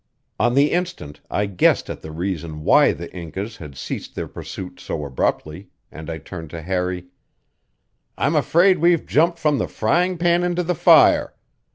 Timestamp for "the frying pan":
9.59-10.41